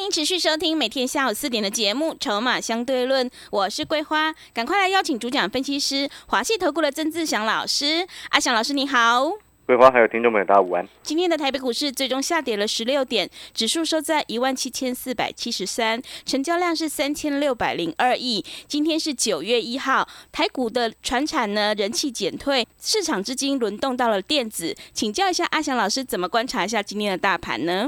[0.00, 8.08] 欢迎持续收听每天下午四点的节目《筹码相对论》，我是桂花，赶快来邀请主讲分析师华信投顾的曾志祥老师。
[8.30, 9.30] 阿祥老师你好，
[9.66, 10.88] 桂花还有听众朋友大家午安。
[11.02, 18.42] 今天的台北股市最终下跌了十六点，指数收在一万七千四百七十三，成交量是三千六百零二亿。
[18.66, 27.86] 今天是九月一号，台股的船产呢人气减退，市场资金轮动到了电子，请教一下阿祥老师，怎么观察一下今天的大盘呢？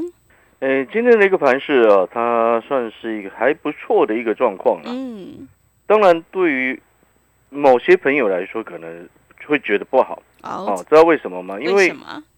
[0.62, 4.84] 呃，今天的一个盘市啊，它算是一个还不错的一个状况啊。
[4.86, 5.48] 嗯，
[5.86, 6.80] 当然，对于
[7.50, 9.08] 某些朋友来说，可能
[9.44, 10.86] 会觉得不好哦，哦。
[10.88, 11.58] 知道为什么吗？
[11.58, 11.92] 因为？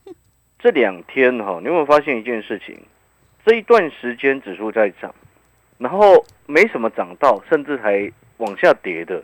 [0.59, 2.75] 这两天哈、你有没有发现一件事情？
[3.45, 5.15] 这一段时间指数在涨，
[5.77, 9.23] 然后没什么涨到，甚至还往下跌的，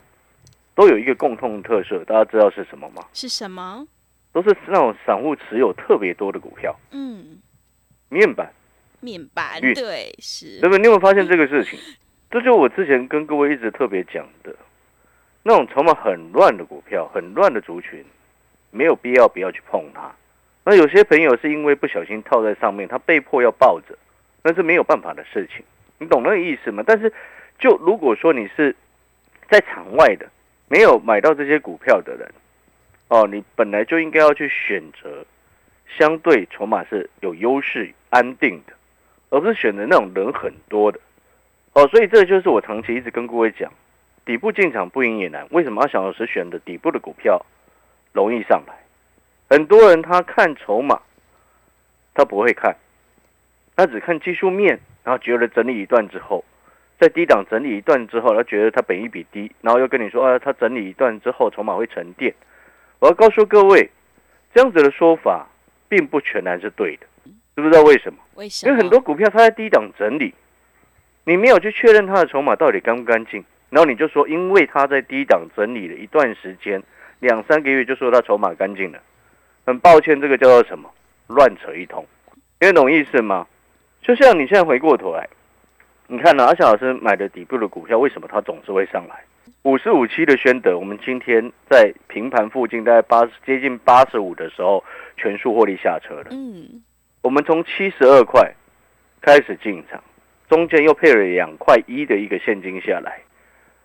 [0.74, 3.02] 都有一个共同特色，大家知道是什么吗？
[3.14, 3.86] 是什么？
[4.30, 7.38] 都是那种散户持有特别多的股票，嗯，
[8.10, 8.52] 面板。
[9.00, 10.78] 面板运对是对，不对？
[10.78, 11.78] 你有没有发现这个事情？
[12.30, 14.54] 这就我之前跟各位一直特别讲的，
[15.42, 18.04] 那种筹码很乱的股票、很乱的族群，
[18.70, 20.12] 没有必要不要去碰它。
[20.64, 23.96] 那有些朋友是因为不小心套在上面，他被迫要抱着，
[24.44, 25.64] 那是没有办法的事情。
[25.98, 26.84] 你懂那个意思吗？
[26.86, 27.12] 但是，
[27.58, 28.76] 就如果说你是
[29.48, 30.28] 在场外的，
[30.68, 32.30] 没有买到这些股票的人，
[33.08, 35.24] 哦，你本来就应该要去选择
[35.98, 38.72] 相对筹码是有优势、安定的。
[39.30, 41.00] 而不是选择那种人很多的，
[41.72, 43.72] 哦，所以这就是我长期一直跟各位讲，
[44.24, 45.46] 底部进场不赢也难。
[45.50, 47.40] 为什么阿小老师选的底部的股票
[48.12, 48.74] 容易上来？
[49.48, 51.00] 很多人他看筹码，
[52.14, 52.76] 他不会看，
[53.76, 56.44] 他只看技术面，然后觉得整理一段之后，
[56.98, 62.34] 在低档整理一段之后，他觉得他本一比低，然后又跟你说啊，他整理一段之后筹码会沉淀。
[62.98, 63.90] 我要告诉各位，
[64.52, 65.46] 这样子的说法
[65.88, 67.06] 并不全然是对的，
[67.60, 68.18] 知不知道为什么？
[68.34, 68.70] 为什么？
[68.70, 70.34] 因为很多股票它在低档整理，
[71.24, 76.82] 你没有去确认它的筹码到底干不干净，然后你就说，因为它在低档整理了一段时间，
[77.20, 78.98] 两三个月就说它筹码干净了，
[79.66, 80.90] 很抱歉，这个叫做什么？
[81.28, 82.04] 乱扯一通，
[82.58, 83.46] 听得懂意思吗？
[84.02, 85.28] 就像你现在回过头来，
[86.08, 89.14] 你看呢、阿翔老师买的底部的股票，为什么它总是会上来？
[89.62, 94.82] 五十五期的宣德，我们今天在平盘附近，大概八十接近八十五的时候，
[95.16, 96.28] 全数获利下车了。
[96.30, 96.82] 嗯
[97.22, 98.54] 我们从七十二块
[99.20, 100.02] 开始进场，
[100.48, 103.20] 中间又配了两块一的一个现金下来，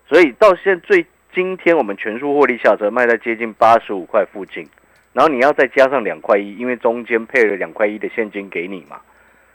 [0.08, 4.66] 所以到现在最今天我们全数获利下车，卖在接近八十五块附近，
[5.12, 9.00] 然后你要再加上两块一，因为中间配了两块一的现金给你嘛，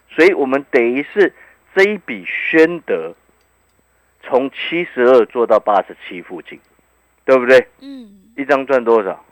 [0.09, 1.33] 所以我们等于是
[1.73, 3.15] 这一笔宣德
[4.21, 6.59] 从七十二做到八十七附近，
[7.25, 7.67] 对不对？
[7.79, 9.25] 嗯一张赚多少？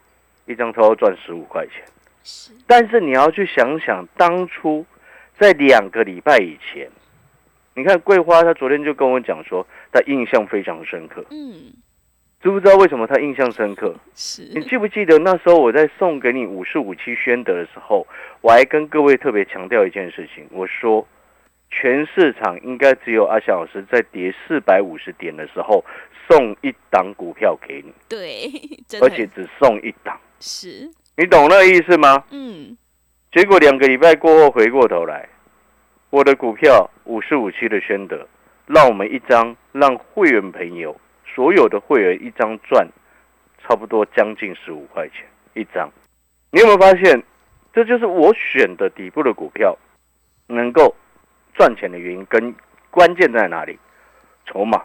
[0.45, 1.83] 一张超赚十五块钱。
[2.29, 2.51] 是。
[2.67, 4.85] 但是你要去想想，当初
[5.39, 6.87] 在两个礼拜以前，
[7.73, 11.25] 你看桂花，她昨天就跟我讲说，她印象非常深刻。
[11.31, 11.73] 嗯。
[12.41, 13.93] 知不知道为什么他印象深刻？
[14.15, 14.43] 是。
[14.55, 18.07] 你记不记得那时候我在送给你五十五期宣德的时候，
[18.39, 21.05] 我还跟各位特别强调一件事情，我说
[21.69, 25.83] 全市场应该只有阿翔老师在跌四百五十点的时候
[26.29, 28.49] 送一档股票给你，对，
[29.01, 32.23] 而且只送一档，是你懂那个意思吗？
[32.31, 32.77] 嗯
[33.29, 35.27] 结果两个礼拜过后，回过头来，
[36.11, 38.25] 我的股票五十五期的宣德，
[38.67, 42.87] 让我们一张让会员朋友所有的会员一张赚
[43.61, 45.25] 差不多将近十五块钱
[45.55, 45.91] 一张。
[46.51, 47.21] 你有没有发现，
[47.73, 49.77] 这就是我选的底部的股票
[50.47, 50.95] 能够
[51.53, 52.55] 赚钱的原因，跟
[52.89, 53.77] 关键在哪里？
[54.45, 54.81] 筹码，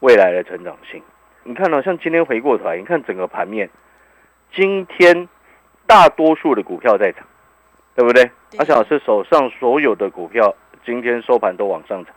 [0.00, 1.00] 未来的成长性。
[1.44, 3.70] 你看到、像今天回过头来，你看整个盘面，
[4.52, 5.28] 今天
[5.94, 7.24] 大多数的股票在涨。
[7.96, 8.24] 对不对？
[8.50, 10.52] 对阿翔老师手上所有的股票
[10.84, 12.12] 今天收盘都往上涨，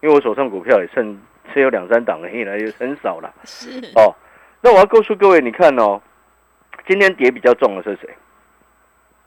[0.00, 1.16] 因为我手上股票也剩
[1.54, 3.32] 只有两三档而已了，也很少了。
[3.44, 4.12] 是哦，
[4.60, 6.02] 那我要告诉各位，你看哦，
[6.88, 8.12] 今天跌比较重的是谁？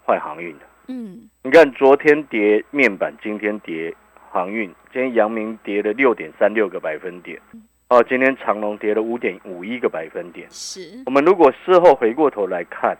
[0.03, 0.65] 换航运的。
[0.89, 3.95] 嗯你看昨天跌面板，今天跌
[4.29, 7.39] 航运，今天阳明跌了六点三六个百分点，
[7.87, 10.45] 哦，今天长隆跌了五点五一个百分点。
[10.51, 12.97] 是我们如果事后回过头来看，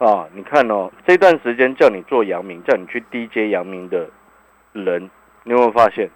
[0.00, 4.08] 啊，你看哦，这段时间叫你做阳明，叫你去 DJ 阳明的
[4.72, 5.10] 人，
[5.44, 6.08] 你有没有发现，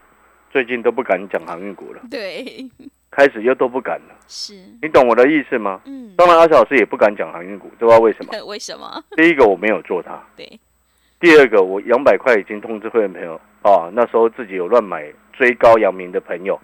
[0.51, 2.67] 最近都不敢讲航运股了，对，
[3.11, 4.15] 开始又都不敢了。
[4.27, 5.83] 是，你懂我的意思吗？
[5.85, 8.33] 嗯，当然，阿小老师也不敢讲航运股，知道为什么？
[8.49, 9.05] 为什么？
[9.17, 10.59] 第一个我没有做它，对，
[11.21, 16.59] 第二个我两百块已经通知会员朋友啊，那时候自己有乱买追高阳明的朋友，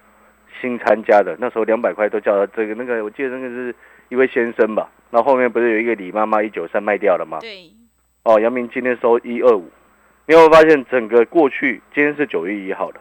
[0.59, 3.75] 新参加的，那时候两百块都叫他这个那个，我记得那个是
[4.11, 7.37] 一位先生吧，那后面不是有一个李妈妈一九三卖掉了吗？
[7.39, 7.71] 对，
[8.25, 9.71] 哦，阳明今天收一二五，
[10.27, 12.99] 你有没有发现整个过去今天是九月一号的，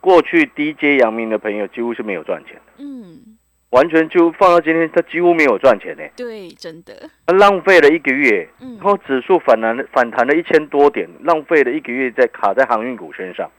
[0.00, 3.36] 过去低阶阳明的朋友几乎是没有赚钱的，嗯，
[3.68, 8.76] 完全就放到今天，他几乎没有赚钱呢，对，真的，他浪费了一个月，嗯。
[8.76, 13.50] 然，后指数反弹反弹了一千多点，浪费了一个月在卡在航运股身上，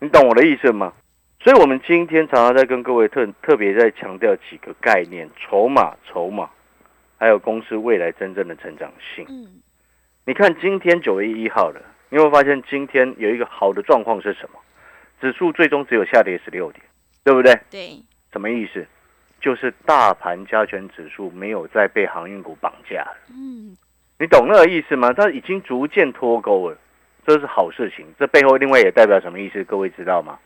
[0.00, 0.92] 你懂我的意思吗？
[1.40, 6.50] 所以，我们今天常常在跟各位特特别在强调几个概念：筹码、筹码，
[7.18, 9.24] 还有公司未来真正的成长性。
[9.28, 9.62] 嗯，
[10.24, 14.58] 你看今天九月一号了，你有没有发现今天有一个好的状况是什么？
[15.20, 16.82] 指数最终只有下跌十六点，
[17.22, 17.56] 对不对？
[17.70, 18.02] 对，
[18.32, 18.84] 什么意思？
[19.40, 23.16] 就是大盘加权指数没有再被航运股绑架了。
[23.30, 23.76] 嗯，
[24.18, 25.12] 你懂那个意思吗？
[25.12, 26.76] 它已经逐渐脱钩了，
[27.24, 28.04] 这是好事情。
[28.18, 29.62] 这背后另外也代表什么意思？
[29.62, 30.38] 各位知道吗？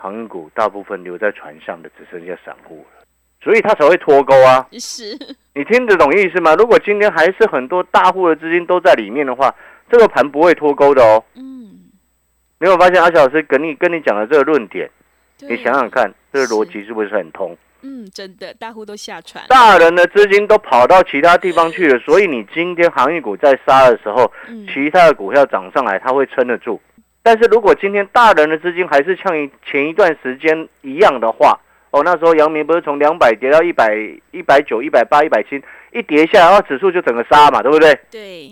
[0.00, 3.04] 航运股大部分留在船上的只剩下散户了，
[3.42, 4.64] 所以它才会脱钩啊。
[4.72, 5.18] 是，
[5.54, 6.54] 你听得懂意思吗？
[6.54, 9.52] 如果今天还是很多大户的资金都在里面的话，
[9.90, 11.24] 这个盘不会脱钩的哦。
[11.34, 11.90] 嗯，
[12.60, 14.88] 你有没有发现阿小老师跟你跟你讲的这个论点，
[15.40, 17.56] 你想想，看，这个逻辑是不是很通？
[17.82, 26.80] 嗯，真的，大户都下船，大人的资金都跑到其他地方去了， 所以你今天航运股在杀的时候，嗯，其他的股票涨上来，它会撑得住。
[27.28, 31.60] 但是如果今天大人的资金还是像前一段时间一样的话，
[31.90, 33.94] 哦，那时候阳明不是从两百跌到一百、
[34.30, 37.94] 一百九、一百八、一百七，一跌下来，然后指数就整个杀嘛，对不对？
[38.10, 38.48] 对，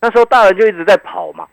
[0.00, 1.44] 那时候大人就一直在跑嘛。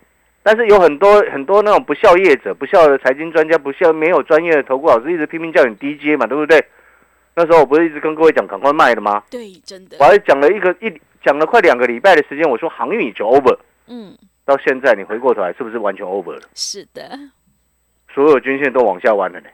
[0.44, 6.64] 但是有很多很多那种不孝业者、不孝的财经专家、不孝没有专业的投顾老师，一直拼命叫你低阶嘛，对不对？
[7.34, 9.24] 那时候我不是一直跟各位讲赶快卖的吗？
[9.32, 10.94] 对，真的我，还讲了一个一
[11.26, 13.58] 讲了快两个礼拜的时间，我说航运已经 over，
[13.88, 14.16] 嗯，
[14.48, 16.42] 到现在你回过头来是不是完全 over 了？
[16.54, 17.20] 是的，
[18.10, 19.50] 所有均线都往下弯了呢。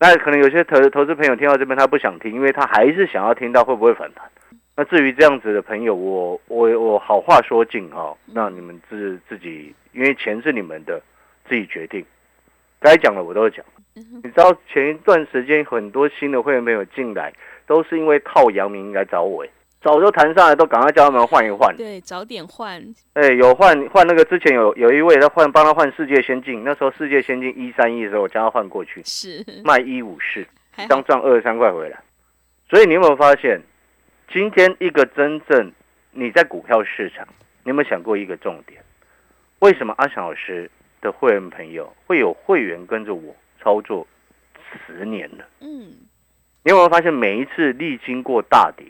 [0.00, 4.28] 那可能有些投投资朋友听到这边他不想听，因为他还是想要听到会不会反弹。
[4.76, 11.00] 那至于这样子的朋友，我我我好话说尽哈、那你们自自己，因为钱是你们的，
[11.48, 12.04] 自己决定。
[12.80, 13.64] 该讲的我都讲。
[13.94, 17.32] 你知道前一段时间很多新的会员朋友进来，
[17.64, 19.48] 都是因为套阳明来找我，哎
[19.82, 21.76] 早就谈上来，都赶快叫他们换一换。
[21.76, 22.80] 对，早点换，
[23.14, 30.46] 哎，有换换那个之前有有一位他换帮他换世界先进，那时候世界先进一三一的时候，我叫他换过去，是，卖一五四，
[30.88, 31.98] 刚，赚二十三块回来。
[32.70, 33.60] 所以你有没有发现，
[34.32, 35.72] 今天一个真正
[36.12, 37.26] 你在股票市场，
[37.64, 38.80] 你有没有想过一个重点？
[39.58, 40.70] 为什么阿翔老师
[41.00, 44.06] 的会员朋友会有会员跟着我操作
[44.86, 45.44] 十年了？
[45.60, 45.88] 嗯，
[46.62, 48.86] 你有没有发现每一次历经过大跌，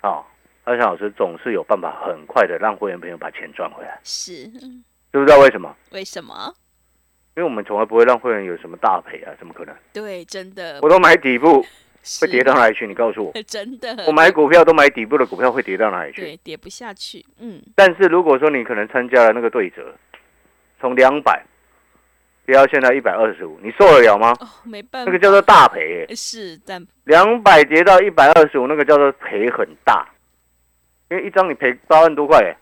[0.00, 0.22] 啊、
[0.64, 5.74] 阿翔老师总是有办法很快的让会员朋友把钱赚回来，是，嗯知不知道为什么？
[5.92, 6.54] 为什么？
[7.36, 9.74] 因为我们从来不会让会员有什么大赔啊，怎么可能？
[9.92, 11.64] 对，真的我都买底部，
[12.20, 12.86] 会跌到哪里去？
[12.86, 13.32] 你告诉我。
[13.46, 16.20] 真的，我买股票都买底部的股票，会跌到哪里去？
[16.22, 19.94] 对跌不下去，嗯，但是如果说你可能参加了那个对折，
[20.80, 21.42] 从两百
[22.48, 24.34] 跌到现在一百二十五，你受得了吗？
[24.40, 30.08] 哦，没办法，那个叫做大赔、欸，是，但两百跌到一百二十五，那个叫做赔很大，
[31.10, 32.56] 因为一张你赔八万多块、欸，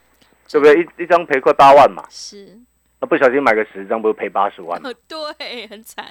[0.51, 0.83] 对不对？
[0.83, 2.59] 一一张赔快八万嘛，是，
[3.01, 4.91] 那不小心买个十张，不是赔八十万吗？
[4.91, 6.05] 哦，对，很惨，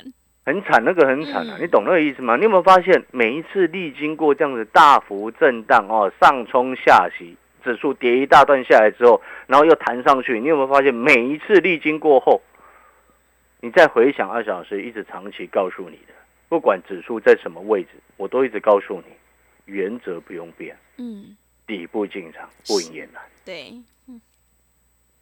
[0.46, 1.58] 很惨，那个很惨啊！
[1.60, 2.38] 嗯你懂那个意思吗？
[2.38, 12.42] 你有没有发现，每一次历经过这样子大幅震荡哦，上冲下洗，指数跌一大段下来之后，然后又弹上去，你有没有发现，每一次历经过后，
[13.62, 16.14] 你再回想二小时一直长期告诉你的，
[16.50, 19.14] 不管指数在什么位置，我都一直告诉你，
[19.66, 21.36] 原则不用变，嗯，
[21.66, 23.22] 底部进场不赢也难。
[23.44, 23.72] 对，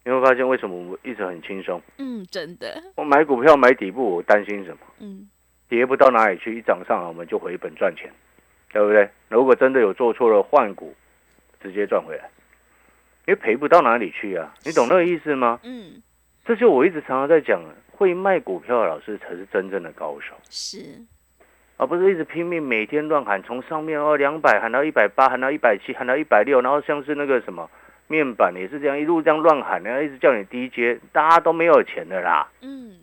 [0.06, 1.80] 你会发现为什么我一直很轻松？
[1.96, 4.78] 嗯，真的，我买股票买底部，我担心什么？
[4.98, 5.26] 嗯，
[5.68, 8.12] 跌不到哪里去，一涨上来我们就回本赚钱，
[8.70, 9.08] 对不对？
[9.30, 10.94] 如果真的有做错了换股，
[11.62, 12.28] 直接赚回来，
[13.26, 15.58] 因为赔不到哪里去啊，你懂那个意思吗？
[15.62, 16.02] 嗯，
[16.44, 20.78] 这就我一直常常在讲的，会卖股票的老师才是真正的高手，是，
[21.76, 27.70] 而不是一直拼命每天乱喊，从上面哦两百喊到一百八，喊到一百七，喊到一百六，然后像是那个什么
[28.08, 32.48] 面板也是这样一路这样乱喊，然后一直叫你低阶，大家都没有钱的啦。
[32.60, 32.98] 嗯，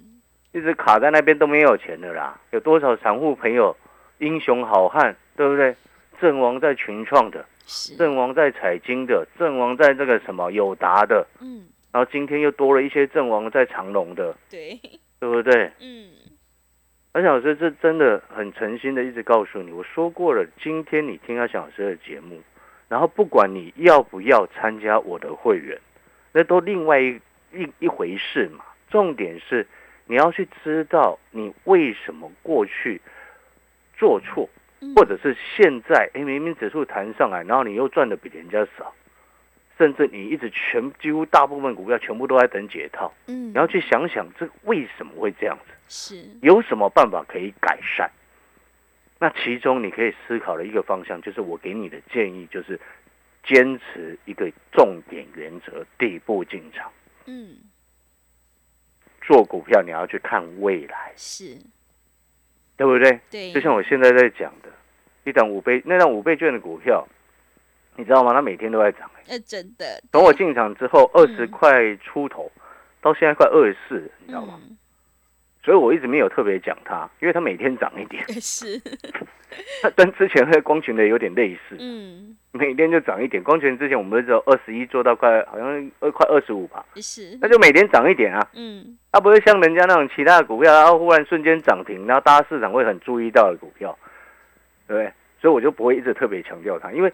[0.51, 2.37] 一直卡在那边都没有钱的啦。
[2.51, 3.75] 有多少散户朋友
[4.19, 5.75] 英雄好汉，对不对？
[6.19, 14.79] 阵亡在群创的，是，阵亡在彩金的，阵亡在这个什么友达的，嗯，然后今天又多了一些阵亡在长隆的，对，
[15.19, 15.71] 对不对？
[15.79, 16.09] 嗯，
[17.11, 22.41] 而且老师，这真的很诚心的一直告诉你，我说过了，今天你听阿小老师的节目，
[22.87, 25.77] 然后不管你要不要参加我的会员，
[26.31, 27.19] 那都另外一
[27.53, 28.63] 一一回事嘛。
[28.89, 29.67] 重点是
[30.05, 33.01] 你要去知道你为什么过去
[33.97, 34.49] 做错，
[34.95, 38.93] 或者是现在哎明明指数弹上来，然后你又赚的比人家少，
[39.81, 45.73] 甚至你一直全几乎大部分股票全部都在等解套，嗯你要去想想这为什么会这样子。
[45.87, 48.07] 是有什么办法可以改善？
[49.17, 52.79] 那其中你可以思考的一个方向，就是我给你的建议，就是
[53.43, 56.91] 坚持一个重点原则：底部进场。
[57.25, 57.57] 嗯
[59.23, 61.57] 做股票你要去看未来，是
[62.77, 63.19] 对不对？
[63.31, 64.69] 对，就像我现在在讲的，
[65.23, 67.07] 一档五倍那档五倍券的股票，
[68.01, 68.33] 你知道吗？
[68.33, 69.33] 它每天都在涨、欸。
[69.33, 72.51] 呃真的等我进场之后，二十嗯块出头，
[72.99, 74.59] 到现在快二十四，你知道吗？
[74.59, 74.75] 嗯
[75.63, 78.81] 所以我一直没有特别讲它，因为它每天涨一点， 是
[79.83, 81.77] 它跟之前那个光群的有点类似。
[81.77, 83.41] 嗯每天就涨一点。
[83.43, 88.45] 光泉之前我们只有二十一做到快好像二快二十五吧，是那就每天涨一点啊。
[88.55, 93.95] 嗯它不是像人家那种其他的股票，然后忽然瞬间涨停，然后大家市场会很注意到的股票，
[94.87, 95.13] 对不对？
[95.39, 97.13] 所以我就不会一直特别强调它，因为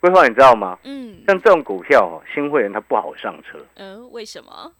[0.00, 0.78] 规划你知道吗？
[0.84, 4.72] 嗯像这种股票哦，新会员他不好上车，嗯为什么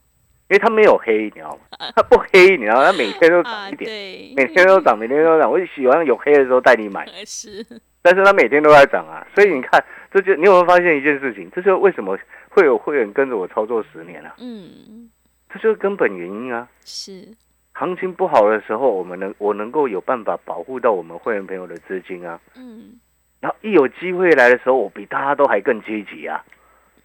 [0.48, 1.76] 因为他没有黑，你知道吗？
[1.94, 5.50] 他不黑，你知道吗，他每天都啊涨一点，对每天都涨，每天都涨。
[5.50, 7.06] 我喜欢有黑的时候带你买，
[8.00, 11.50] 但是他每天都在涨啊，所以你看，这就你有没有发现一件事情？
[11.54, 12.16] 这就是为什么
[12.48, 14.34] 会有会员跟着我操作十年啊？
[14.38, 15.10] 嗯
[15.52, 16.66] 这就是根本原因啊。
[16.84, 17.28] 是
[17.75, 22.40] 行情不好的时候，我们能我能够有办法保护到我们会员朋友的资金啊。
[22.56, 22.98] 嗯
[23.40, 26.45] 然后一有机会来的时候，我比大家都还更积极啊，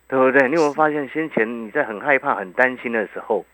[0.08, 0.48] 对不对？
[0.50, 3.46] 你有没有发现先前你在很害怕、很担心的时候，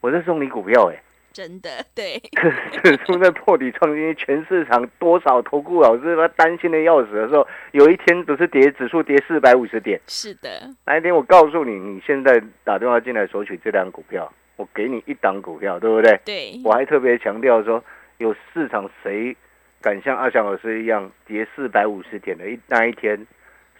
[0.00, 1.00] 我在送你股票、欸，
[1.32, 2.20] 真的对
[2.84, 10.48] 指数在破底创新，全市场多少投顾老师他担心的要死的时候，有一天不是跌指数跌四百五十点，是的
[10.86, 16.20] 那一天我告诉你，你现在打电话进来索取这档股票，我给你一档股票，对不对？
[16.24, 17.82] 对我还特别强调说，
[18.18, 19.36] 有市场谁
[19.82, 23.26] 敢像阿翔老师一样跌四百五十点的一那一天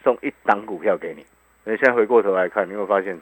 [0.03, 1.25] 送一档股票给你？
[1.65, 3.17] 那现在回过头来看，你会发现，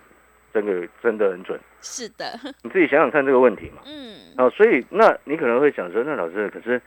[0.53, 1.61] 真的真的很准。
[1.83, 2.25] 是的
[2.65, 3.83] 你自己想想看这个问题嘛。
[3.85, 6.81] 嗯哦，所以那你可能会想说，那老师，可是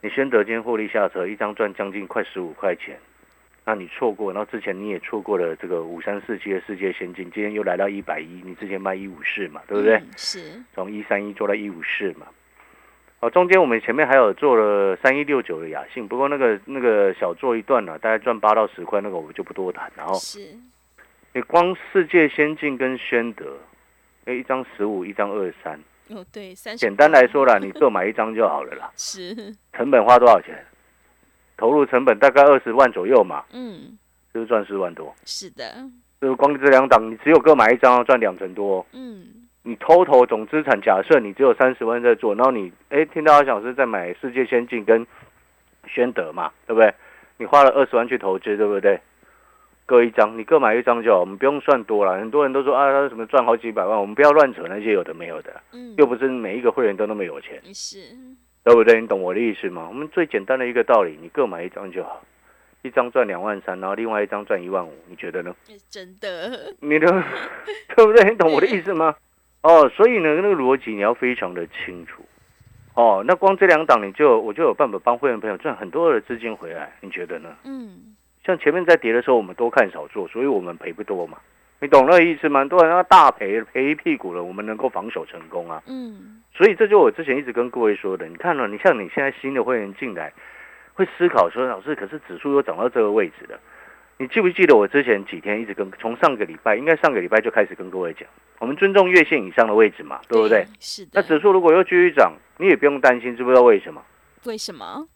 [0.00, 2.96] 你宣德今天获利下车，一张赚将近快十五块钱，
[3.64, 9.96] 那你错过，然后之前你也错过了这个五三四七的世界先进，今天又来到一百一，你之前卖一五四嘛，对不对？
[9.96, 12.26] 嗯是从一三一做到一五四嘛。
[13.22, 19.88] 哦，中间我们前面还有做了三一六九的雅信，不过那个那个小做一段呢、大概赚八到十块，那个我们就不多谈。
[19.96, 20.40] 然后是
[21.32, 23.56] 你光世界先进跟宣德，
[24.24, 28.90] 哎，一张十五，一张二十三，哦对三简单来说啦，你各买一张就好了啦。
[28.98, 30.66] 是成本花多少钱？
[31.56, 33.96] 投入成本大概二十万左右嘛，嗯
[34.32, 35.14] 是不是赚四万多？
[35.24, 35.88] 是的
[36.20, 38.86] 就是光这两档，你只有各买一张，赚两成多哦。
[38.94, 45.06] 嗯你 total 总资产假设你只有三十万在做，然后你哎听到阿小是在买世界先进跟
[45.86, 46.92] 宣德嘛，对不对？
[47.38, 49.00] 你花了二十万去投资，对不对？
[49.86, 52.18] 各一张，你各买一张就好，我们不用算多了。
[52.18, 57.98] 很多人都说啊，他什么赚好几百万，我们不要乱扯那些有的没有的，嗯又不是每一个会员都那么有钱，是
[58.64, 59.00] 对不对？
[59.00, 59.86] 你懂我的意思吗？
[59.88, 62.22] 我们最简单的一个道理，你各买一张就好，
[62.82, 65.54] 一张赚两万三，然后另外一张赚一万五，你觉得呢？
[65.88, 67.06] 真的你的
[67.94, 68.30] 对不对？
[68.30, 69.14] 你懂我的意思吗？
[69.62, 72.24] 哦，所以呢，那个逻辑你要非常的清楚。
[72.94, 77.48] 哦，那光这两档你就我就有办法帮会员朋友赚很多的资金回来，你觉得呢？
[77.64, 78.14] 嗯
[78.44, 81.38] 像前面在跌的时候，我们多看少做，所以我们赔不多嘛。
[81.80, 82.60] 你懂那个意思吗？
[82.60, 85.82] 很多人要大赔赔一屁股了，我们能够防守成功啊。
[85.86, 90.32] 嗯所以这就我之前一直跟各位说的，你看了、你像你现在新的会员进来，
[90.92, 93.58] 会思考说，老师，可是指数又涨到这个位置了。
[94.18, 98.28] 你记不记得我之前几天一直跟从上个礼拜，应该上个礼拜就开始跟各位讲，
[98.60, 100.64] 我们尊重月线以上的位置嘛，对不对？
[100.78, 104.00] 是的那指数如果又继续涨，你也不用担心，知不知道为什么？
[104.44, 105.06] 为什么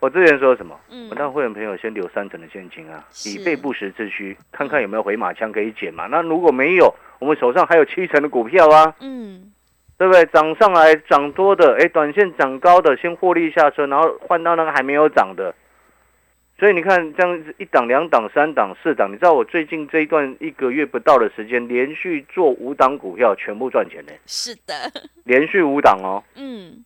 [0.00, 0.78] 我之前说什么？
[0.90, 6.06] 嗯我让会员朋友先留三成的现金啊，以备不时之需，看看有没有回马枪可以捡嘛。
[6.06, 9.52] 那如果没有，我们手上还有七成的股票啊，嗯
[9.96, 10.26] 对不对？
[10.26, 15.54] 涨上来涨多的，哎，短线涨高的先获利下车，然后换到那个还没有涨的。
[16.58, 24.72] 所以你看，这样子一档、两档、三档、四档，你知道我最近这一段一个月不到的时间，连续做五档股票，全部赚钱呢，是的
[25.24, 26.24] 连续五档哦。
[26.34, 26.84] 嗯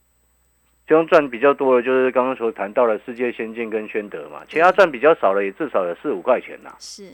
[0.89, 6.75] 其中赚比较多的就是刚刚所谈到的世界先进跟宣德嘛，其他赚比较少的也至少有四五块钱呐。
[6.81, 7.05] 是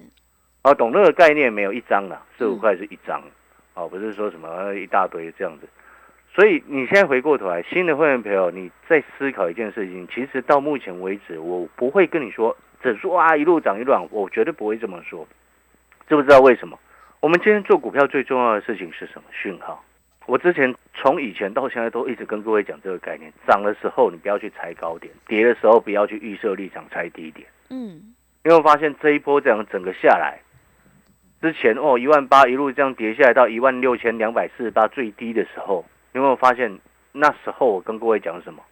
[0.63, 1.71] 啊，懂那个概念没有？
[1.71, 3.23] 一张啦，四五嗯块是一张，
[3.75, 5.69] 哦，不是说什么一大堆这样子。
[6.37, 15.27] 所以你现在回过头来，新的会员朋友，你在思考一件事情，其实到目前为止，我不会跟你说指数啊一路涨一路涨，我绝对不会这么说。
[16.07, 16.79] 知不知道为什么？
[17.21, 19.23] 我们今天做股票最重要的事情是什么？
[19.33, 19.83] 讯号。
[20.27, 27.49] 我之前从以前到现在都一直跟各位讲这个概念：涨的时候你不要去踩高点，跌的时候不要去预设立场踩低点。
[27.71, 28.15] 嗯。
[28.45, 30.39] 因为我发现这一波这样整个下来，
[31.41, 35.83] 之前哦一万八一路这样跌下来到一万六千两百四十八最低的时候，
[36.17, 36.79] 有没有发现
[37.13, 38.63] 那时候我跟各位讲什么？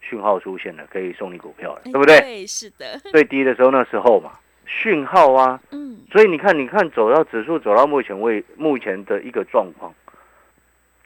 [0.00, 2.20] 讯号出现了，可以送你股票了，对不对？
[2.20, 2.98] 对，是的。
[3.10, 4.32] 最低的时候那时候嘛。
[4.66, 9.92] 讯号啊，嗯，所以你看，你看走到指数走到目前为目前的一个状况，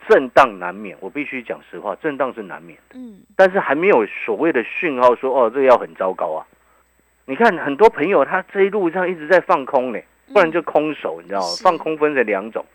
[0.07, 0.95] 震荡难免。
[1.01, 6.47] 我必须讲实话，震荡是难免的，嗯，但是还没有所谓的讯号说哦，这个要很糟糕啊。
[7.25, 9.99] 你看很多朋友他这一路上一直在放空呢，
[10.33, 11.47] 不然就空手，你知道吗？
[11.61, 12.65] 放空分成两种，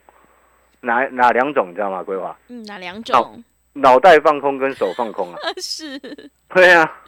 [0.85, 2.03] 哪哪两种你知道吗？
[2.03, 3.43] 规划，嗯，哪两种？
[3.73, 5.39] 脑袋放空跟手放空啊？
[5.59, 5.99] 是，
[6.49, 7.01] 对啊。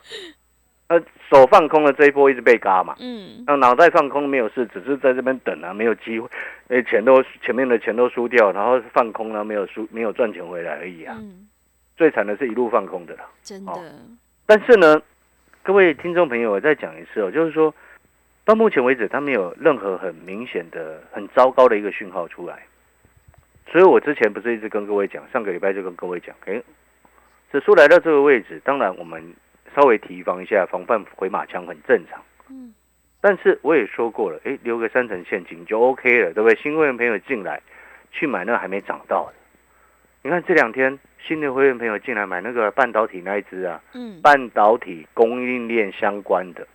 [0.89, 6.29] 呃，手放空了这一波一直被嘎嘛，嗯，那脑袋放空没有事，只是在这边等啊，没有机会，
[6.69, 11.17] 哎，钱都前面的钱都输掉，然后放空了，没有输，没有赚钱回来而已啊。
[11.19, 11.49] 嗯，
[11.97, 13.73] 最惨的是一路放空的了，真的。
[14.47, 15.03] 但是呢，
[15.65, 17.75] 各位听众朋友，我再讲一次哦，就是说
[18.45, 22.63] 到目前为止，它没有任何很明显的、很糟糕的一个讯号出来，
[23.71, 26.63] 所以我之前不是一直跟各位讲，上个礼拜就跟各位讲，哎，
[27.53, 29.35] 指数来到这个位置，当然我们。
[29.75, 32.19] 稍微提防一下，防范回马枪很正常。
[32.49, 32.73] 嗯，
[33.21, 36.57] 但是我也说过了，哎，留个三层陷阱就 OK 了，对不对？
[36.57, 37.61] 新会员朋友进来
[38.11, 39.35] 去买那还没涨到的，
[40.23, 46.67] 你看这两天新的会员朋友进来买那个半导体那一只啊，嗯，半导体供应链相关的，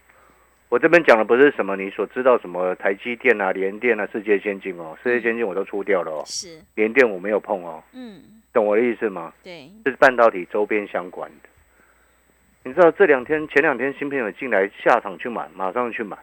[0.71, 8.21] 我这边讲的不是什么你所知道什么台积电啊、联电啊、世界先进哦，世界先进我都出掉了哦，是联电我没有碰哦，嗯，
[8.53, 9.33] 懂我的意思吗？
[9.43, 11.49] 对，这是半导体周边相关的。
[12.63, 16.17] 你知道这两天前两天新朋友进来下场去买，马上去买，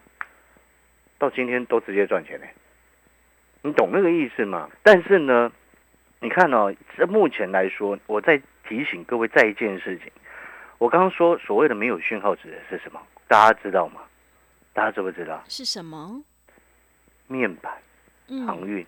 [1.18, 2.48] 到今天都直接赚钱嘞。
[3.61, 4.70] 你懂那个意思吗？
[4.82, 5.52] 但是呢，
[6.20, 10.11] 你看哦，这目前来说，我在提醒各位再一件事情。
[10.78, 12.98] 我刚刚说所谓的没有讯号指的是什么？
[13.26, 14.00] 大家知道吗？
[14.78, 15.42] 大家知不知道？
[15.48, 16.22] 是什么？
[17.26, 17.76] 面板、
[18.46, 18.86] 航运，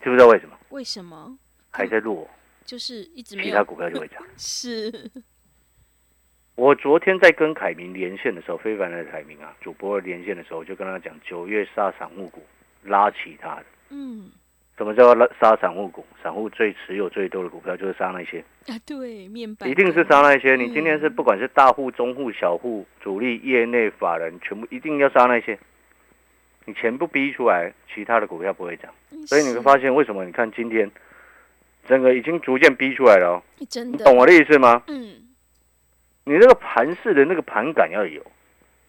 [0.00, 0.58] 知不知道为什么？
[0.70, 1.36] 为什么
[1.70, 2.26] 还在落？
[2.64, 4.24] 就是一直其他股票就会涨。
[4.38, 5.10] 是。
[6.54, 12.42] 我昨天在跟凯明连线的时候，非凡的凯明啊，主播连线的时候，我就跟他讲，九月杀散户股，
[12.84, 13.66] 拉起他的。
[13.90, 14.30] 嗯，
[14.76, 16.04] 什么叫拉杀散户股？
[16.22, 20.56] 散户最持有最多的股票就是杀那些啊，对，面板一定是杀那些。
[20.56, 25.58] 你今天是不管是大户、中户、小户、主力、业内法人，全部一定要杀那些。
[26.64, 28.92] 你全部逼出来，其他的股票不会涨。
[29.26, 30.24] 所以你会发现，为什么？
[30.24, 30.88] 你看今天
[31.88, 33.42] 整个已经逐渐逼出来了哦。
[33.68, 34.82] 真的，懂我的意思吗？
[34.86, 35.16] 嗯。
[36.24, 38.24] 你那个盘式的那个盘感要有，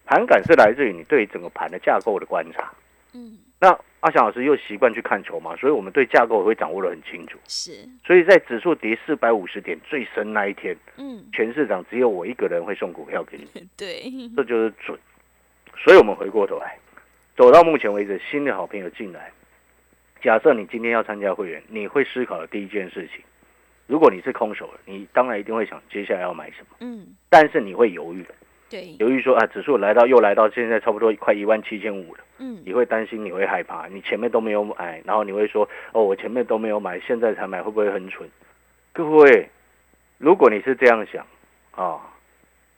[0.06, 2.72] 盘感是来自于你对整个盘的架构的观察。
[3.14, 7.40] 嗯，那阿翔老师又习惯去看球嘛，所以我们对架构也会掌握的很清楚。
[7.48, 13.66] 是，所以在指数跌四百五十点最深那一天，嗯，全市场只有我一个人会送股票给你。
[13.78, 15.00] 对，这就是准。
[15.78, 16.78] 所以我们回过头来，
[17.38, 19.32] 走到目前为止，新的好朋友进来，
[20.22, 23.24] 假设你今天要参加会员，你会思考的第一件事情。
[23.88, 26.76] 如果你是空手了，你当然一定会想接下来要买什么。
[26.82, 28.22] 嗯，但是你会犹豫
[28.74, 32.24] 对，犹豫说啊，指数来到又来到现在差不多快一万七千五了。
[32.40, 38.28] 嗯，你会担心，你会害怕，你前面都没有买，然后你会说哦，我前面都没有买，现在才买会不会很蠢？
[38.92, 39.48] 各位，
[40.18, 41.24] 如果你是这样想
[41.70, 42.02] 啊，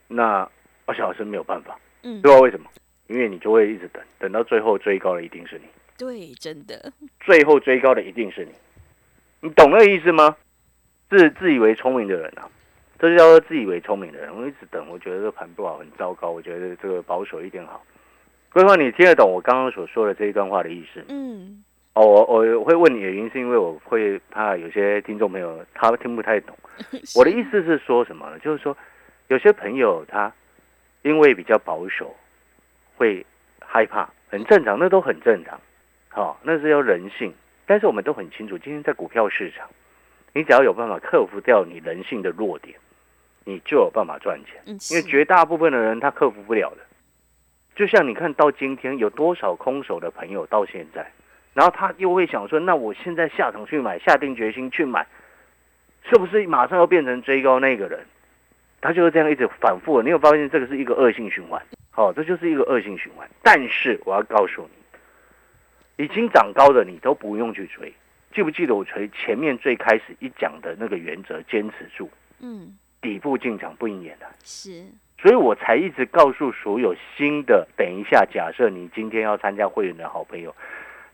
[0.10, 0.46] 那
[0.86, 1.80] 我小时没有办法。
[2.04, 2.70] 嗯，知道为什么？
[3.08, 5.64] 因为你就会一直等，等到最后追高的一定是你。
[5.98, 6.92] 对，真的。
[7.22, 8.52] 最后追高的一定是你，
[9.40, 10.36] 你懂那个意思吗？
[11.10, 12.52] 自自以为聪明的人啊，
[12.98, 14.36] 这就叫做自以为聪明的人。
[14.36, 16.32] 我一直等，我觉得这个盘不好，很糟糕。
[16.32, 17.84] 我觉得这个保守一点好。
[18.52, 21.04] 规划，你听得懂我刚刚所说的这一段话的意思？
[21.10, 21.64] 嗯。
[21.94, 26.58] 哦，我我会问你的原因是因为我会怕有些听众朋友他听不太懂。
[27.16, 28.40] 我的意思是说什么呢？
[28.40, 28.76] 就是说
[29.28, 30.32] 有些朋友他
[31.04, 32.14] 因为比较保守，
[32.98, 33.26] 会
[33.60, 35.60] 害怕，很正常，那都很正常。
[36.10, 37.34] 好，那是要人性。
[37.66, 39.68] 但是我们都很清楚，今天在股票市场。
[40.36, 42.78] 你只要有办法克服掉你人性的弱点，
[43.46, 44.62] 你就有办法赚钱。
[44.66, 46.84] 因为绝大部分的人他克服不了的。
[47.74, 51.10] 就像你看到今天有多少空手的朋友到现在，
[51.54, 55.08] 然后他又会想说：那我现在下场去买，下定决心去买，
[56.04, 58.06] 是不是马上要变成追高那个人？
[58.82, 60.02] 他就是这样一直反复。
[60.02, 61.66] 你有发现这个是一个恶性循环？
[61.92, 63.26] 好，这就是一个恶性循环。
[63.42, 64.70] 但是我要告诉
[65.98, 67.94] 你，已经涨高的你都不用去追。
[68.36, 72.10] 记不记得我从前面最开始一讲的那个原则，坚持住，
[72.42, 74.84] 嗯，底部进场不应演的，是，
[75.18, 80.54] 所以我才一直告诉所有新的，等一下，假设你今天要参加会员的好朋友，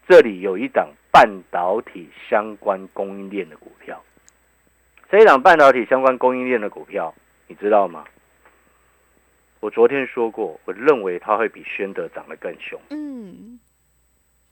[0.08, 4.04] 这里有一档半导体相关供应链的股票，
[5.12, 7.14] 这一档半导体相关供应链的股票，
[7.46, 8.04] 你知道吗？
[9.60, 12.82] 我昨天说过，我认为它会比宣德涨得更凶。
[12.90, 13.60] 嗯，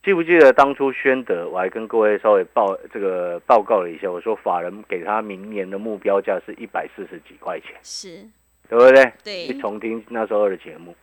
[0.02, 8.26] 记不记得当初宣德，我还跟各位稍微报这个报告了一下，我说法人给他明年的目标价是一百四十几块钱，是，
[8.70, 9.12] 对不对？
[9.24, 9.48] 对。
[9.48, 10.96] 去重听那时候的节目，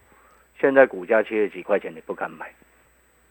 [0.59, 2.46] 现在股价七十几块钱，你不敢买，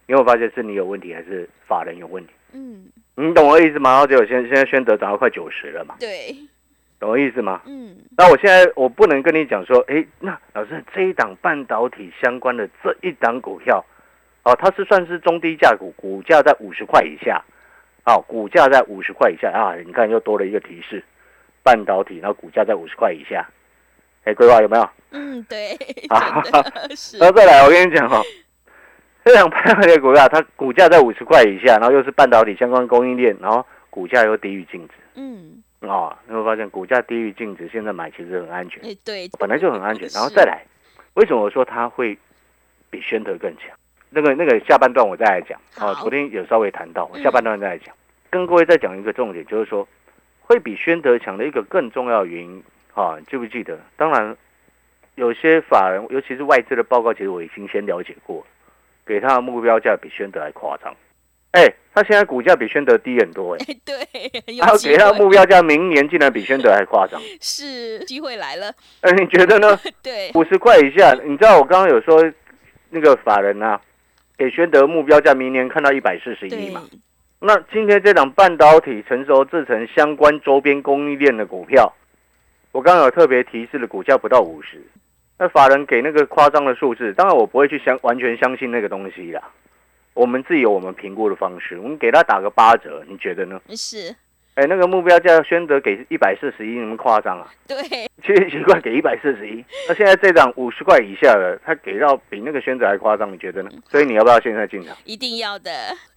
[0.06, 2.34] 你有发现是你有问题，还是法人有问题？
[2.54, 3.89] 嗯，你懂我意思吗？
[3.89, 6.36] 然后结果现现在宣德涨到快九十了嘛，对，
[6.99, 7.60] 懂我意思吗？
[7.65, 13.84] 嗯，那我现在我不能跟你讲说，哎，那老师这一档半导体相关的这一档股票，
[14.46, 17.44] 哦，它是算是中低价股，股价在五十块以下，
[18.06, 21.04] 哦，股价在五十块以下啊，你看又多了一个提示，
[21.64, 23.50] 半导体，然后股价在五十块以下，
[24.24, 24.88] 哎，规划有没有？
[25.10, 25.72] 嗯，对，
[26.10, 26.44] 啊
[26.96, 28.22] 是然，后再来，我跟你讲哦，
[29.26, 38.80] 这两半导体股票，它股价在五十块以下，然后又是半导体相关供应链，然后股价又低于净值，嗯，哦，你会发现股价低于净值，现在买其实很安全。
[38.86, 40.64] 哎，对，本来就很安全，然后再来，
[41.16, 42.16] 为什么我说它会
[42.92, 43.76] 比宣德更强？
[44.15, 47.93] 那个那个下半段我再来讲好啊，昨天有稍微谈到，我嗯下半段再来讲，
[48.30, 49.86] 跟各位再讲一个重点，就是说
[50.39, 53.78] 会比宣德强的一个更重要的原因啊，记不记得？
[53.97, 54.34] 当然，
[55.15, 58.45] 有些法人，尤其是外资的报告，其实我已经先了解过，
[59.06, 60.95] 给他的目标价比宣德还夸张。
[61.51, 63.95] 哎，他现在股价比宣德低很多哎，哎，对，
[64.47, 67.19] 很然后给他的，目标价明年竟然比宣德还夸张。
[67.41, 69.78] 是机会来了，哎，你觉得呢？
[70.01, 72.23] 对，五十块以下，你知道我刚刚有说
[72.89, 73.80] 那个法人啊，
[74.38, 76.82] 给宣德目标价明年看到一百四十一，嘛？
[77.39, 81.93] 那今天这档半导体、成熟制成相关周边供应链的股票，
[82.71, 84.82] 我刚刚有特别提示的股价不到五十，
[85.38, 89.41] 那法人给那个夸张的数字，当然我不会去相完全相信那个东西啦。
[90.13, 93.62] 我们自己有我们评估的方式，我们给他打个八折，你觉得呢？
[93.69, 94.15] 是，
[94.56, 97.48] 哎，那个目标价宣德给一百四十一，你们夸张啊？
[97.68, 97.78] 对，
[98.24, 103.70] 七十几块给一百四十一，那现在这档五十块以下的，他给到比那个宣德还夸张，你觉得呢？
[103.89, 104.96] 所以你要不要现在进场？
[105.04, 105.72] 一定要的，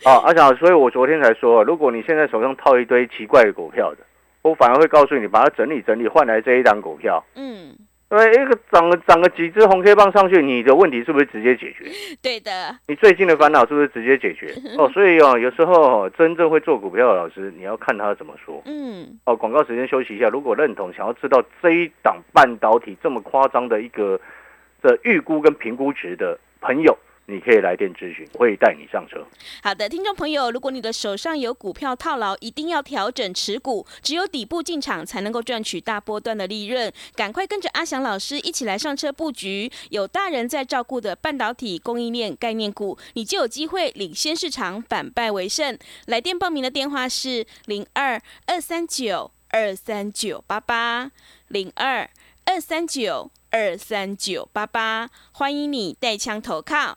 [0.05, 3.99] 哦，阿翔，所以我昨天才说，如果你现在手上套一堆奇怪的股票的，
[4.43, 7.25] 我反而会告诉你，把它整理整理，换来这一档股票。
[7.35, 7.77] 嗯，
[8.09, 11.85] 对，一个涨了涨了几只红 K 棒上去，你的问题是不是直接解决？
[12.23, 14.55] 对的，你最近的烦恼是不是直接解决？
[14.79, 18.63] 哦，所以哦，有时候哦真正会做股票的老师，你要看他怎么说。
[18.65, 20.29] 嗯，哦，广告时间休息一下。
[20.31, 24.19] 如果认同，想要知道这一档半导体这么夸张的一个
[24.81, 26.97] 的预估跟评估值的朋友，
[27.31, 29.23] 你可以来电咨询，会带你上车。
[29.63, 36.91] 好的，听众朋友，如果你的手上有股票套牢，一定要调整持股，只有底部进场才能够赚取大波段的利润。
[37.15, 45.79] 赶快跟着阿翔老师一起来上车布局，有大人在照顾的半导体供应链概念股，你就有机会领先市场，反败为胜。
[46.07, 51.11] 来电报名的电话是零二二三九二三九八八
[51.49, 52.09] 零二
[52.47, 56.97] 二三九二三九八八，欢迎你带枪投靠。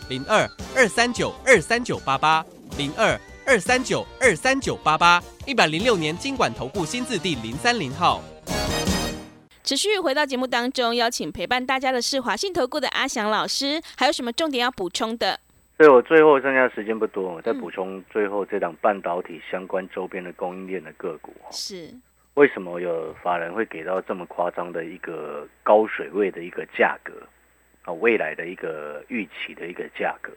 [0.11, 0.45] 零二
[0.75, 2.45] 二三九二三九八八
[2.77, 8.21] 零二二三九二三九八八，一百零六年经管投顾新字第零三零号。
[9.63, 15.39] 持续回到节目当中，邀请陪伴大家的是华信投顾的阿翔老师，还有什么重点要补充的？
[15.77, 21.31] 所以我最后剩下时间不多，我再补充最后这档半导体相关周边的供应链的个股。
[21.51, 21.89] 是，
[22.33, 27.13] 为什么有法人会给到这么夸张的一个高水位的一个价格
[27.83, 27.93] 啊？
[27.93, 30.31] 未来的一个预期的一个价格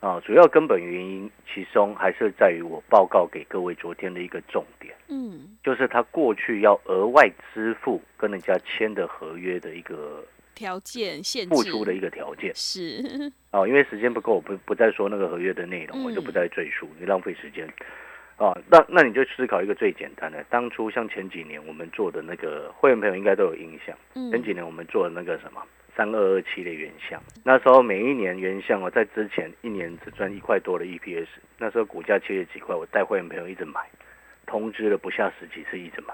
[0.00, 13.66] 啊，主要根本原因其中还是在于我报告给各位昨天的一个重点，嗯，就是他过去要额外支付跟人家签的合约的一个条件限制，付出的一个条件是，啊。
[13.66, 17.66] 因为时间不够，我不不再说那个合约的内容，嗯我就不再赘述，你浪费时间。
[18.36, 25.62] 啊，那那你就思考一个最简单的，当初像前几年我们做的那个会员朋友应该都有印象，嗯前几年我们做的那个什么
[25.96, 31.26] 三二二七的原相，那时候每一年原相我，在之前一年只赚一块多的 EPS，
[31.58, 33.80] 那时候股价七十几块，我带会员朋友一直买，
[34.46, 36.12] 通知了不下十几次一直买，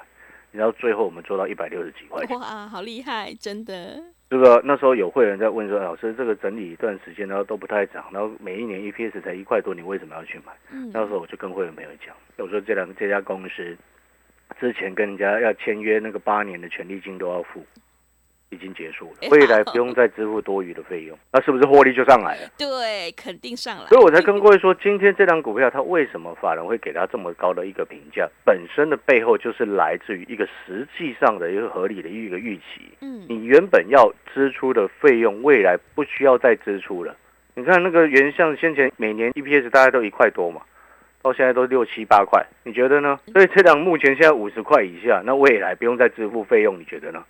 [0.53, 2.39] 然后最后我们做到一百六十几块钱。
[2.39, 4.01] 哇，好厉害，真的。
[4.31, 10.53] 这个那时候有会员在问说，老师这个整理一段时间，然后都不太涨，然后每一年 EPS 才一块多，你为什么要去买？
[10.71, 13.77] 嗯那时候我就跟会员朋友讲，我说这两这家公司
[14.59, 17.63] 之前跟人家要签约那个八年的权利金都要付，
[18.53, 22.49] 已经结束了哎，未来 不用再支付多余的费用，那是不是获利就上来了？
[22.59, 23.87] 对，肯定上来。
[23.87, 28.29] 所以我才跟各位说，今天这张股票它为什么法人会给它这么高的一个评价？
[28.45, 32.93] 本身的背后就是来自于一个实际上的一个合理的一个预期。
[33.01, 37.17] 嗯，你原本要支出的费用，未来不需要再支出了。
[37.55, 40.63] 你看那个原像先前每年 EPS 大概都一块多嘛，
[41.21, 43.19] 到现在都六七八块，你觉得呢？
[43.33, 47.23] 所以这档目前现在五十块以下，那未来不用再支付费用，你觉得呢？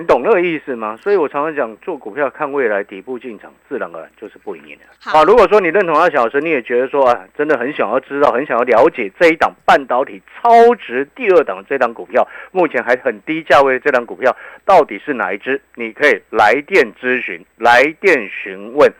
[0.00, 0.96] 你懂那个意思吗？
[1.02, 4.78] 所以我常常讲，做股票看未来底部进场，自然而然就是不赢的。
[4.98, 14.34] 好啊，如果说你认同阿小时，你也觉得说啊，真的很想要知道，很想要了解这一档半导体超值第二档这档股票，目前还很低价位的这档股票
[14.64, 15.60] 到底是哪一只？
[15.74, 18.90] 你可以来电咨询，来电询问，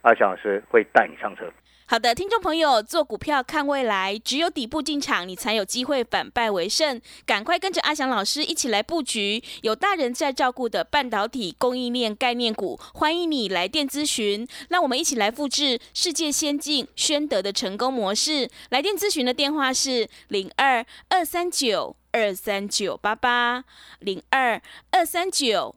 [0.00, 1.44] 阿小老师会带你上车。
[1.88, 7.00] 好的，听众朋友，做股票看未来，只有底部进场，你才有机会反败为胜。
[7.24, 12.76] 赶快跟着阿翔老师一起来布局有大人在照顾的半导体供应链概念股。
[12.92, 18.50] 欢迎你来电咨询，让我们一起来复制世界先进宣德的成功模式。
[18.70, 23.64] 来电咨询的电话是零二二三九二三九八八
[24.00, 25.76] 零二二三九。